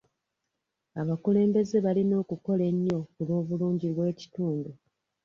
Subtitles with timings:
[1.01, 4.71] Abakulembeze balina okukola ennyo ku lw'obulungi bw'ekitundu.